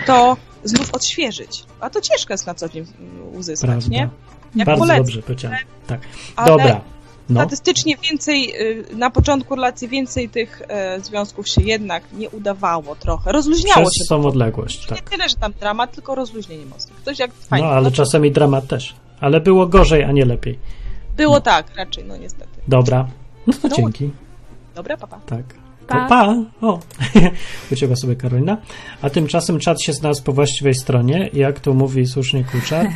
[0.06, 1.64] to znów odświeżyć.
[1.80, 2.86] A to ciężko jest na co dzień
[3.34, 3.88] uzyskać, Prawda.
[3.90, 4.10] nie?
[4.56, 5.58] Jak Bardzo polecam, dobrze powiedziałem.
[5.88, 6.02] Tak.
[6.36, 6.82] ale Dobra.
[7.30, 7.42] No.
[7.42, 13.32] statystycznie więcej, y, na początku relacji więcej tych e, związków się jednak nie udawało trochę.
[13.32, 14.10] Rozluźniało Przez się.
[14.10, 15.10] tą odległość, Nie tak.
[15.10, 16.96] tyle, że tam dramat, tylko rozluźnienie mocno.
[17.02, 17.68] Ktoś jak No, fajnie.
[17.68, 18.96] ale no, czasem i dramat też.
[19.22, 20.60] Ale było gorzej, a nie lepiej.
[21.18, 22.50] Było tak, raczej, no niestety.
[22.68, 23.08] Dobra.
[23.48, 23.76] No to No.
[23.76, 24.12] dzięki.
[24.76, 25.20] Dobra, papa.
[25.26, 25.44] Tak.
[25.88, 26.08] Pa.
[26.08, 26.36] pa.
[26.62, 26.80] O,
[27.71, 28.58] uciekła sobie Karolina.
[29.02, 31.30] A tymczasem czat się znalazł po właściwej stronie.
[31.34, 32.88] Jak tu mówi słusznie Kuczar.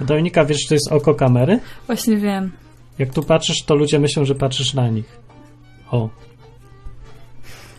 [0.00, 1.60] Dominika, wiesz, czy to jest oko kamery?
[1.86, 2.52] Właśnie wiem.
[2.98, 5.18] Jak tu patrzysz, to ludzie myślą, że patrzysz na nich.
[5.90, 6.08] O.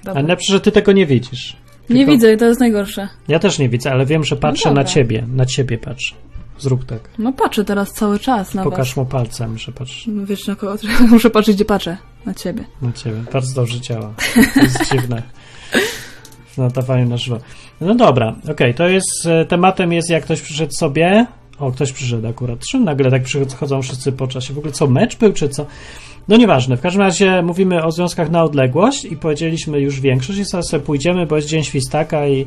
[0.02, 0.14] A Dobra.
[0.22, 1.58] najlepsze, że ty tego nie widzisz.
[1.90, 3.08] Nie Tylko- widzę, to jest najgorsze.
[3.28, 5.26] Ja też nie widzę, ale wiem, że patrzę No na ciebie.
[5.28, 6.16] Na ciebie patrzę.
[6.60, 7.10] Zrób tak.
[7.18, 8.98] No patrzę teraz cały czas na Pokaż was.
[8.98, 10.76] mu palcem, że patrz No Wiesz, na kogo
[11.10, 11.98] muszę patrzeć, gdzie patrzę.
[12.26, 12.66] Na ciebie.
[12.82, 13.24] na ciebie.
[13.34, 14.14] Bardzo dobrze działa.
[14.54, 15.24] To jest dziwne.
[16.52, 17.38] W nadawaniu na żywo.
[17.82, 21.26] No dobra, okej, to jest, e, tematem jest jak ktoś przyszedł sobie,
[21.60, 25.18] o, ktoś przyszedł akurat, czym nagle tak przychodzą wszyscy po czasie, w ogóle co, mecz
[25.18, 25.66] był, czy co?
[26.28, 30.46] No nieważne, w każdym razie mówimy o związkach na odległość i powiedzieliśmy już większość i
[30.46, 32.46] zaraz sobie pójdziemy, bo jest Dzień Świstaka i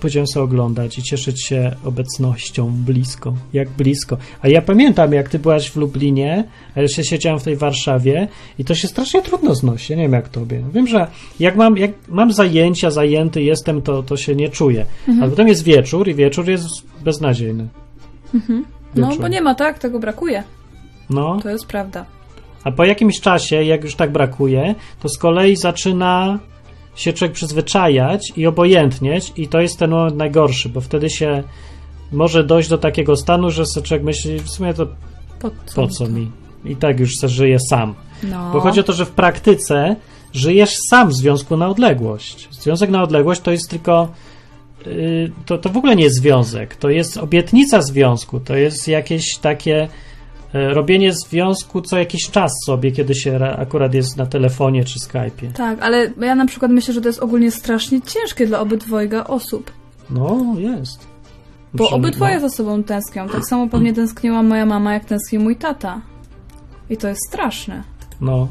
[0.00, 4.16] pójdziemy sobie oglądać i cieszyć się obecnością blisko, jak blisko.
[4.42, 8.28] A ja pamiętam, jak ty byłaś w Lublinie, a ja się siedziałem w tej Warszawie
[8.58, 10.62] i to się strasznie trudno znosi, ja nie wiem jak tobie.
[10.72, 11.06] Wiem, że
[11.40, 14.86] jak mam, jak mam zajęcia, zajęty jestem, to, to się nie czuję.
[15.20, 16.66] Ale potem jest wieczór i wieczór jest
[17.04, 17.68] beznadziejny.
[18.94, 19.22] No, Wieczór.
[19.22, 19.78] bo nie ma, tak?
[19.78, 20.42] Tego brakuje.
[21.10, 22.04] No, To jest prawda.
[22.64, 26.38] a po jakimś czasie, jak już tak brakuje, to z kolei zaczyna
[26.94, 31.42] się człowiek przyzwyczajać i obojętnieć i to jest ten moment najgorszy, bo wtedy się
[32.12, 34.86] może dojść do takiego stanu, że sobie człowiek myśli, w sumie to
[35.40, 36.30] Po co, po co mi?
[36.64, 37.94] I tak już se żyje sam.
[38.22, 38.50] No.
[38.52, 39.96] Bo chodzi o to, że w praktyce
[40.32, 42.48] żyjesz sam w związku na odległość.
[42.50, 44.08] Związek na odległość to jest tylko.
[44.86, 46.76] yy, To, to w ogóle nie jest związek.
[46.76, 48.40] To jest obietnica związku.
[48.40, 49.88] To jest jakieś takie
[50.54, 55.52] robienie związku co jakiś czas sobie, kiedy się ra- akurat jest na telefonie czy Skype'ie.
[55.52, 59.70] Tak, ale ja na przykład myślę, że to jest ogólnie strasznie ciężkie dla obydwojga osób.
[60.10, 61.06] No, jest.
[61.74, 63.28] Bo obydwoje za sobą tęsknią.
[63.28, 66.00] Tak samo pewnie tęskniła moja mama, jak tęskni mój tata.
[66.90, 67.82] I to jest straszne.
[68.20, 68.48] No.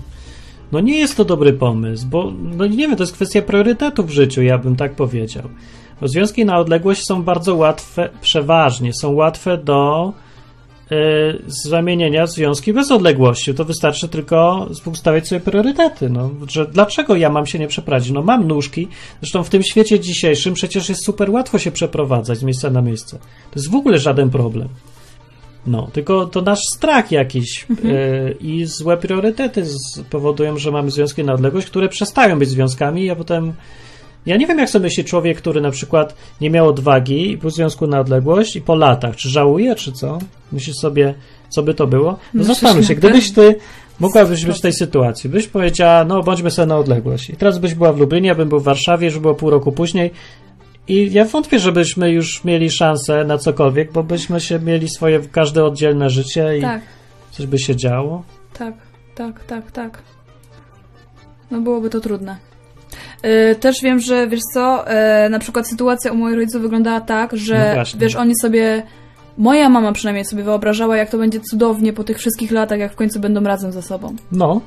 [0.72, 4.10] No nie jest to dobry pomysł, bo no nie wiem, to jest kwestia priorytetu w
[4.10, 5.44] życiu, ja bym tak powiedział.
[6.02, 10.14] Bo związki na odległość są bardzo łatwe, przeważnie są łatwe do
[11.48, 13.54] zamienienia w związki bez odległości.
[13.54, 16.10] To wystarczy tylko ustawiać sobie priorytety.
[16.10, 18.12] No, że dlaczego ja mam się nie przeprowadzić?
[18.12, 18.88] No mam nóżki,
[19.22, 23.18] zresztą w tym świecie dzisiejszym przecież jest super łatwo się przeprowadzać z miejsca na miejsce.
[23.52, 24.68] To jest w ogóle żaden problem.
[25.68, 29.66] No, tylko to nasz strach jakiś y, i złe priorytety
[30.10, 33.54] powodują, że mamy związki na odległość, które przestają być związkami, a potem.
[34.26, 37.50] Ja nie wiem, jak sobie myśli człowiek, który na przykład nie miał odwagi i był
[37.50, 40.20] w związku na odległość i po latach, czy żałuje, czy co?
[40.52, 41.14] Myślisz sobie,
[41.50, 42.12] co by to było?
[42.12, 43.56] No Myślisz zastanów się, gdybyś ty
[44.00, 47.30] mogłabyś być w tej sytuacji, byś powiedziała, no bądźmy sobie na odległość.
[47.30, 49.72] I teraz byś była w Lublinie, ja bym był w Warszawie, już było pół roku
[49.72, 50.12] później,
[50.88, 55.66] i ja wątpię, żebyśmy już mieli szansę na cokolwiek, bo byśmy się mieli swoje każde
[55.66, 56.82] oddzielne życie i Tak,
[57.32, 58.24] coś by się działo.
[58.54, 58.74] tak,
[59.16, 60.02] tak, tak, tak.
[61.52, 62.53] No byłoby to trudne.
[63.24, 64.86] Yy, też wiem, że wiesz co,
[65.24, 68.00] yy, na przykład sytuacja u moich rodziców wyglądała tak, No że właśnie.
[68.00, 68.84] wiesz, oni sobie,
[69.38, 72.96] moja mama przynajmniej sobie wyobrażała, jak to będzie cudownie po tych wszystkich latach, jak w
[72.96, 74.16] końcu będą razem ze sobą.
[74.32, 74.62] No.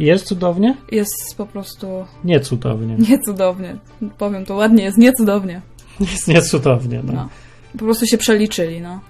[0.00, 0.76] Jest cudownie?
[0.92, 1.86] Jest po prostu
[2.24, 2.96] Nie cudownie.
[3.10, 3.76] niecudownie.
[4.18, 5.60] Powiem to ładnie, jest niecudownie.
[6.00, 7.12] Jest niecudownie, no.
[7.12, 7.28] No.
[7.72, 9.00] Po prostu się przeliczyli, no.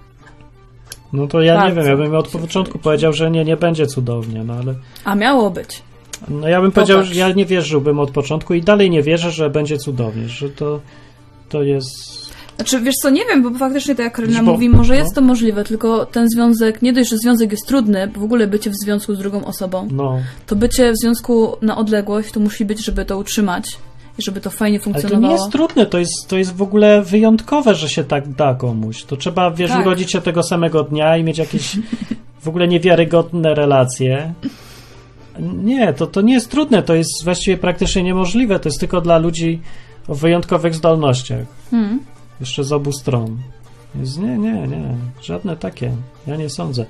[1.13, 3.87] No to ja nie Bardzo wiem, ja bym od początku powiedział, że nie, nie będzie
[3.87, 4.75] cudownie, no ale...
[5.05, 5.83] A miało być.
[6.29, 9.51] No ja bym powiedział, że ja nie wierzyłbym od początku i dalej nie wierzę, że
[9.51, 10.81] będzie cudownie, że to,
[11.49, 12.21] to jest...
[12.57, 14.99] Znaczy, wiesz co, nie wiem, bo faktycznie tak jak Karolina Bo- mówi, może no.
[14.99, 18.47] jest to możliwe, tylko ten związek, nie dość, że związek jest trudny, bo w ogóle
[18.47, 22.65] bycie w związku z drugą osobą, No, to bycie w związku na odległość to musi
[22.65, 23.79] być, żeby to utrzymać
[24.19, 25.35] i żeby to fajnie ale to funkcjonowało.
[25.35, 29.05] nie jest trudne, to jest, to jest w ogóle wyjątkowe, że się tak da komuś.
[29.05, 29.87] To trzeba, wiesz, Tak.
[29.87, 31.77] urodzić się tego samego dnia i mieć jakieś
[32.41, 34.33] w ogóle niewiarygodne relacje.
[35.39, 39.19] Nie, to, to nie jest trudne, to jest właściwie praktycznie niemożliwe, to jest tylko dla
[39.19, 39.61] ludzi
[40.09, 41.47] o wyjątkowych zdolnościach.
[41.71, 42.01] Hmm.
[42.41, 43.37] Jeszcze z obu stron.
[43.95, 44.95] Więc nie, nie, nie.
[45.23, 45.93] Żadne takie.
[46.27, 46.87] Ja nie sądzę.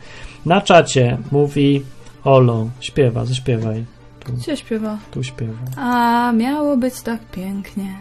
[0.46, 1.82] Na czacie mówi
[2.24, 3.84] Olo, śpiewa, zaśpiewaj.
[4.24, 4.98] Tu, Gdzie śpiewa?
[5.10, 5.58] tu śpiewa.
[5.76, 7.96] A, miało być tak pięknie.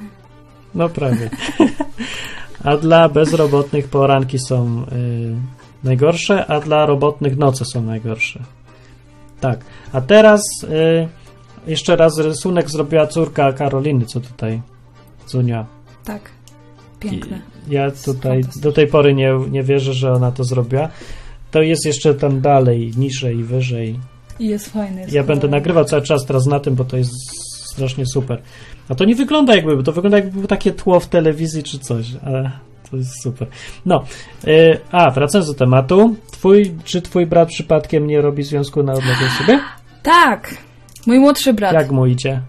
[0.75, 1.29] No prawie.
[2.63, 5.35] A dla bezrobotnych poranki są y,
[5.83, 8.39] najgorsze, a dla robotnych noce są najgorsze.
[9.41, 9.59] Tak.
[9.93, 11.07] A teraz y,
[11.67, 14.61] jeszcze raz rysunek zrobiła córka Karoliny, co tutaj?
[15.27, 15.65] Zunia.
[16.05, 16.31] Tak.
[16.99, 17.41] Piękne.
[17.69, 20.89] I ja tutaj do tej pory nie, nie wierzę, że ona to zrobiła.
[21.51, 23.99] To jest jeszcze tam dalej, niżej, wyżej.
[24.39, 25.01] I jest fajny.
[25.01, 27.11] Jest Ja będę nagrywał cały czas teraz na tym, bo to jest
[27.71, 28.41] strasznie super.
[28.89, 32.05] A to nie wygląda jakby, to wygląda jakby było takie tło w telewizji czy coś,
[32.25, 32.51] ale
[32.91, 33.47] to jest super.
[33.85, 34.03] No,
[34.47, 36.15] y, a wracając do tematu.
[36.31, 39.59] Twój, czy twój brat przypadkiem nie robi związku na odległość sobie?
[40.03, 40.55] Tak,
[41.07, 41.73] mój młodszy brat.
[41.73, 42.41] Jak mu idzie?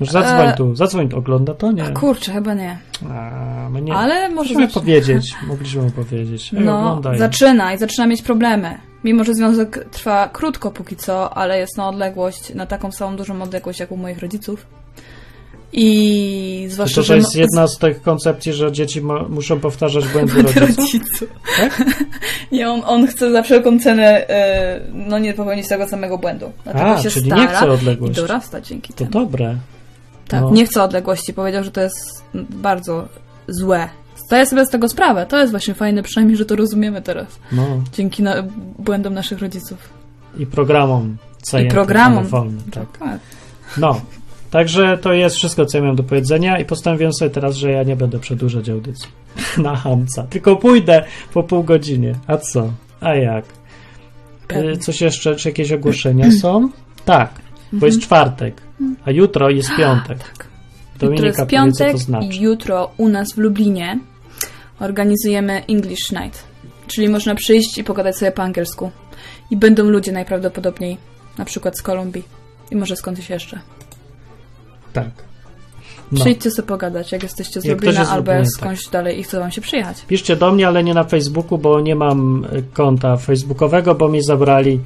[0.00, 1.72] Zadzwoń E, tu, zadzwoń ogląda to?
[1.72, 1.84] Nie.
[1.84, 2.78] A kurczę, chyba nie.
[3.10, 3.94] A, my nie.
[3.94, 6.54] Ale może Mogliśmy powiedzieć, mogliśmy mu powiedzieć.
[6.54, 7.18] Ej, No, oglądaj.
[7.18, 8.78] zaczyna i zaczyna mieć problemy.
[9.04, 13.42] Mimo, że związek trwa krótko póki co, ale jest na odległość, na taką samą dużą
[13.42, 14.66] odległość jak u moich rodziców.
[15.72, 17.16] I To, zwłaszcza, to że...
[17.16, 20.60] jest jedna z tych koncepcji, że dzieci muszą powtarzać błędy rodziców.
[20.78, 21.28] rodziców.
[21.58, 21.82] Tak?
[22.52, 26.52] Nie, on, on chce za wszelką cenę e, no nie popełnić tego samego błędu.
[26.64, 28.16] Dlatego A, się czyli stara nie chce i odległości.
[28.16, 29.10] dorasta dzięki To temu.
[29.10, 29.56] dobre.
[30.28, 30.50] Tak, no.
[30.50, 31.34] nie chce odległości.
[31.34, 33.08] Powiedział, że to jest bardzo
[33.48, 33.88] złe.
[34.26, 35.26] Zdaję sobie z tego sprawę.
[35.26, 37.26] To jest właśnie fajne, przynajmniej, że to rozumiemy teraz.
[37.52, 37.66] No.
[37.92, 38.34] Dzięki na,
[38.78, 39.78] błędom naszych rodziców.
[40.38, 41.16] I programom
[41.64, 42.26] I programom.
[42.26, 42.84] wolnym, tak.
[42.92, 43.18] Dokładnie.
[43.78, 44.00] No.
[44.52, 47.82] Także to jest wszystko, co ja miałem do powiedzenia i postanowiłem sobie teraz, że ja
[47.82, 49.08] nie będę przedłużać audycji
[49.58, 50.22] na hamca.
[50.22, 52.14] Tylko pójdę po pół godzinie.
[52.26, 52.72] A co?
[53.00, 53.44] A jak?
[54.52, 55.36] Y, Coś jeszcze?
[55.36, 56.68] Czy jakieś ogłoszenia są?
[57.04, 57.30] Tak,
[57.72, 58.62] bo jest czwartek,
[59.04, 60.18] a jutro jest piątek.
[60.18, 60.46] Tak.
[60.98, 62.26] Dominika jutro jest co piątek znaczy.
[62.26, 63.98] i jutro u nas w Lublinie
[64.80, 66.44] organizujemy English Night.
[66.86, 68.90] Czyli można przyjść i pogadać sobie po angielsku.
[69.50, 70.96] I będą ludzie najprawdopodobniej,
[71.38, 72.24] na przykład z Kolumbii.
[72.70, 73.60] I może skądś jeszcze.
[74.92, 75.10] Tak.
[76.12, 76.20] No.
[76.20, 79.60] Przyjdźcie sobie pogadać, jak jesteście z Lublina albo Lublina, skądś dalej i chce wam się
[79.60, 80.04] przyjechać.
[80.06, 84.22] Piszcie do mnie, ale nie na Facebooku, bo nie mam y, konta facebookowego, bo mi
[84.22, 84.80] zabrali,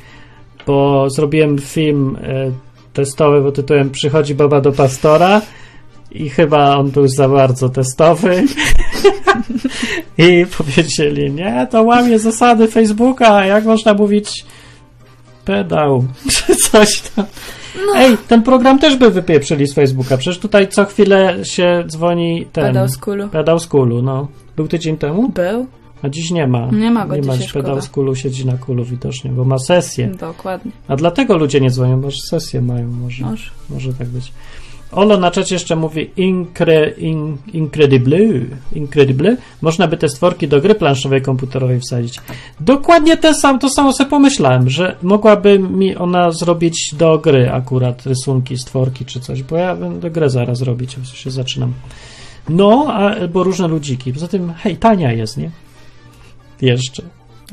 [0.67, 2.53] bo zrobiłem film y,
[2.93, 5.43] testowy pod tytułem Przychodzi baba do pastora
[6.11, 8.45] i chyba on był za bardzo testowy
[10.19, 14.45] i powiedzieli, nie, to łamie zasady Facebooka, jak można mówić
[15.45, 17.25] pedał, czy coś tam.
[17.97, 22.65] Ej, ten program też by wypieprzyli z Facebooka, przecież tutaj co chwilę się dzwoni ten...
[22.65, 23.29] Pedał z kulu.
[23.29, 24.29] Pedał z kulu, no.
[24.57, 25.29] Był tydzień temu?
[25.29, 25.67] Był?
[26.03, 26.69] A dziś nie ma.
[26.73, 30.07] Nie ma go Nie ma, pedał z kulu siedzi na kulu widocznie, bo ma sesję.
[30.21, 30.73] Dokładnie.
[30.89, 33.25] A dlatego ludzie nie dzwonią, bo sesję mają może.
[33.25, 33.51] Może.
[33.71, 34.33] Może tak być.
[34.93, 38.19] Olo na czacie jeszcze mówi incre, in, incredible,
[38.73, 39.37] incredible.
[39.63, 42.21] Można by te stworki do gry planszowej komputerowej wsadzić.
[42.61, 48.07] Dokładnie te sam, to samo sobie pomyślałem, że mogłaby mi ona zrobić do gry akurat
[48.07, 51.73] rysunki, stworki czy coś, bo ja będę grę zaraz robić, w się zaczynam.
[52.49, 54.13] No, albo różne ludziki.
[54.13, 55.51] Poza tym, hej, tania jest, nie?
[56.63, 57.03] Jeszcze.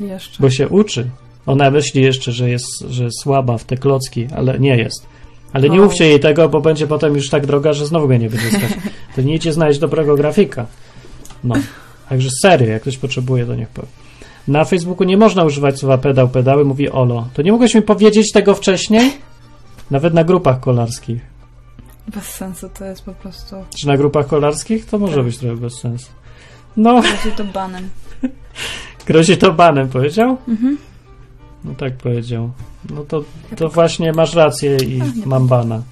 [0.00, 0.36] Jeszcze.
[0.40, 1.10] Bo się uczy.
[1.46, 5.13] Ona myśli jeszcze, że jest, że jest słaba w te klocki, ale nie jest.
[5.54, 5.84] Ale nie O.
[5.84, 8.72] mówcie jej tego, bo będzie potem już tak droga, że znowu go nie będzie stać.
[9.16, 10.66] To nie idzie znaleźć dobrego grafika.
[11.44, 11.54] No.
[12.08, 13.88] Także serio, jak ktoś potrzebuje, to niech powie.
[14.48, 17.28] Na Facebooku nie można używać słowa pedał, pedały, mówi Olo.
[17.34, 19.12] To nie mogłeś mi powiedzieć tego wcześniej?
[19.90, 21.22] Nawet na grupach kolarskich.
[22.14, 23.56] Bez sensu to jest po prostu.
[23.78, 24.86] Czy na grupach kolarskich?
[24.86, 25.24] To może Tak.
[25.24, 26.10] być trochę bez sensu.
[26.76, 27.88] No, Bardziej to banem.
[29.06, 30.36] grozi to banem, powiedział?
[30.48, 30.78] Mhm.
[31.64, 32.50] No tak powiedział.
[32.90, 33.24] No to,
[33.56, 35.82] to właśnie masz rację i mam bana.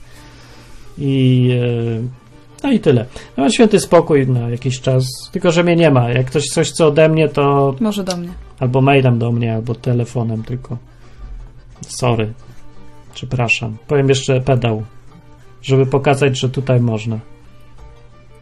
[0.98, 2.22] I e,
[2.62, 3.06] no i tyle.
[3.36, 6.10] Mam święty spokój na jakiś czas, tylko że mnie nie ma.
[6.10, 8.28] Jak ktoś coś chce ode mnie, to Może do mnie.
[8.60, 10.76] albo mailem do mnie, albo telefonem tylko.
[11.88, 12.32] Sorry.
[13.14, 13.76] Przepraszam.
[13.86, 14.82] Powiem jeszcze pedał,
[15.62, 17.18] żeby pokazać, że tutaj można.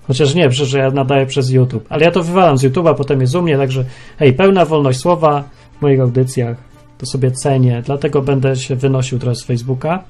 [0.07, 1.87] Chociaż nie, przecież ja nadaję przez YouTube.
[1.89, 3.85] Ale ja to wywalam z YouTube'a, potem jest u mnie, także
[4.19, 5.45] hej, pełna wolność słowa
[5.79, 6.70] w moich audycjach.
[7.01, 10.05] To sobie cenię, dlatego będę się wynosił trochę z Facebooka.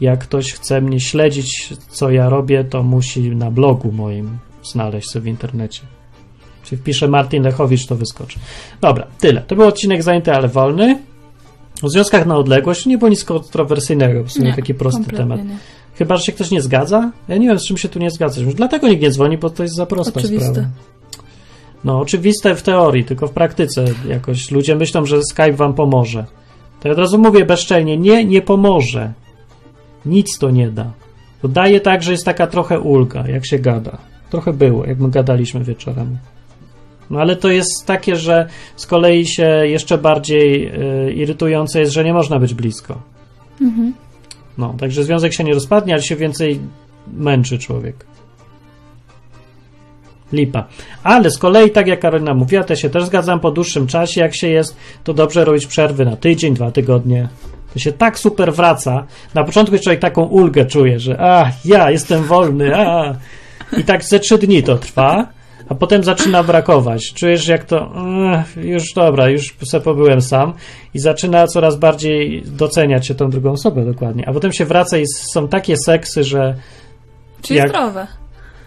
[0.00, 5.22] Jak ktoś chce mnie śledzić, co ja robię, to musi na blogu moim znaleźć sobie
[5.22, 5.80] w internecie.
[6.64, 8.38] Czyli wpiszę Martin Lechowicz, to wyskoczy.
[8.80, 9.40] Dobra, tyle.
[9.40, 10.98] To był odcinek zajęty, ale wolny.
[11.82, 15.44] O związkach na odległość nie było nic kontrowersyjnego, w sumie Nie, taki prosty temat.
[15.44, 15.56] Nie.
[15.94, 17.12] Chyba, że się ktoś nie zgadza.
[17.28, 18.40] Ja nie wiem, z czym się tu nie zgadza.
[18.42, 20.50] Może Dlatego nikt nie dzwoni, bo to jest za prosta Oczywiste.
[20.50, 20.68] sprawa.
[21.84, 26.26] No, oczywiste w teorii, tylko w praktyce jakoś ludzie myślą, że Skype wam pomoże.
[26.80, 29.12] To ja od razu mówię bezczelnie, nie, nie pomoże.
[30.06, 30.92] Nic to nie da.
[31.42, 33.98] To daje tak, że jest taka trochę ulga, jak się gada.
[34.30, 36.16] Trochę było, jak my gadaliśmy wieczorami.
[37.10, 40.68] No ale to jest takie, że z kolei się jeszcze bardziej
[41.08, 43.02] y, irytujące jest, że nie można być blisko.
[43.60, 43.92] Mhm.
[44.58, 46.60] No, także związek się nie rozpadnie, ale się więcej
[47.12, 48.06] męczy człowiek.
[50.32, 50.64] Lipa.
[51.02, 54.36] Ale z kolei, tak jak Karolina mówiła, to się też zgadzam, po dłuższym czasie, jak
[54.36, 57.28] się jest, to dobrze robić przerwy na tydzień, dwa tygodnie.
[57.72, 59.06] To się tak super wraca.
[59.34, 63.14] Na początku człowiek taką ulgę czuje, że a, ja jestem wolny, a.
[63.78, 65.26] I tak ze trzy dni to trwa,
[65.68, 67.12] a potem zaczyna brakować.
[67.14, 67.92] Czujesz, jak to,
[68.56, 70.52] już dobra, już se pobyłem sam
[70.94, 74.28] i zaczyna coraz bardziej doceniać się tą drugą osobę dokładnie.
[74.28, 76.54] A potem się wraca i są takie seksy, że
[77.42, 78.06] Czyli Jak- zdrowe.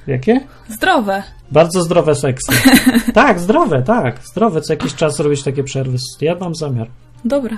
[0.07, 0.39] Jakie?
[0.69, 1.23] Zdrowe.
[1.51, 2.51] Bardzo zdrowe seksy.
[3.13, 4.19] tak, zdrowe, tak.
[4.23, 5.97] Zdrowe, co jakiś czas robić takie przerwy.
[6.21, 6.87] Ja mam zamiar.
[7.25, 7.57] Dobra.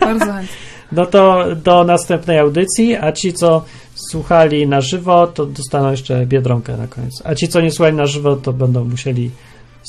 [0.00, 0.48] Bardzo chętnie.
[0.92, 6.76] No to do następnej audycji, a ci, co słuchali na żywo, to dostaną jeszcze biedronkę
[6.76, 7.22] na koniec.
[7.24, 9.30] A ci, co nie słuchali na żywo, to będą musieli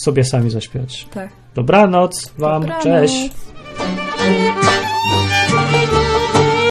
[0.03, 1.07] sobie sami zaśpiewać.
[1.13, 1.29] Tak.
[1.55, 2.83] Dobranoc wam, Dobranoc.
[2.83, 3.29] cześć.